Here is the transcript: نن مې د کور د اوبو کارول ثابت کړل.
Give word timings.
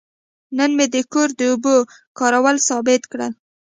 نن 0.57 0.69
مې 0.77 0.85
د 0.93 0.95
کور 1.13 1.29
د 1.39 1.41
اوبو 1.51 1.75
کارول 2.19 2.57
ثابت 2.67 3.01
کړل. 3.11 3.31